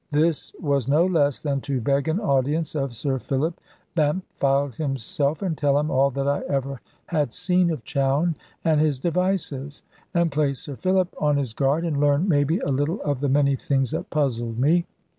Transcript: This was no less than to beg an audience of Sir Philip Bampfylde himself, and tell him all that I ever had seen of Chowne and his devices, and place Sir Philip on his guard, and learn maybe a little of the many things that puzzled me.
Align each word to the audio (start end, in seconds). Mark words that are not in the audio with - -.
This 0.09 0.51
was 0.59 0.87
no 0.87 1.05
less 1.05 1.41
than 1.41 1.61
to 1.61 1.79
beg 1.79 2.07
an 2.07 2.19
audience 2.19 2.73
of 2.73 2.91
Sir 2.95 3.19
Philip 3.19 3.61
Bampfylde 3.95 4.73
himself, 4.73 5.43
and 5.43 5.55
tell 5.55 5.77
him 5.79 5.91
all 5.91 6.09
that 6.09 6.27
I 6.27 6.41
ever 6.49 6.81
had 7.05 7.31
seen 7.31 7.69
of 7.69 7.83
Chowne 7.83 8.35
and 8.65 8.81
his 8.81 8.97
devices, 8.97 9.83
and 10.11 10.31
place 10.31 10.59
Sir 10.61 10.75
Philip 10.75 11.13
on 11.19 11.37
his 11.37 11.53
guard, 11.53 11.83
and 11.85 11.99
learn 11.99 12.27
maybe 12.27 12.57
a 12.57 12.69
little 12.71 12.99
of 13.03 13.19
the 13.19 13.29
many 13.29 13.55
things 13.55 13.91
that 13.91 14.09
puzzled 14.09 14.57
me. 14.57 14.87